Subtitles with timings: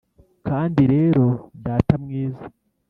[0.47, 1.25] kandi rero,
[1.65, 2.43] data mwiza,